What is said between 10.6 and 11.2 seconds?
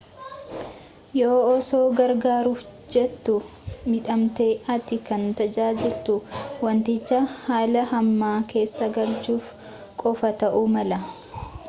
mala